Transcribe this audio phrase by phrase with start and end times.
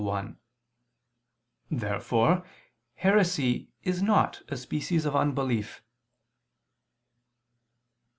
[1.69, 2.43] Therefore
[2.95, 5.83] heresy is not a species of unbelief.